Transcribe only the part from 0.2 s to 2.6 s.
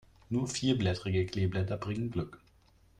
Nur vierblättrige Kleeblätter bringen Glück.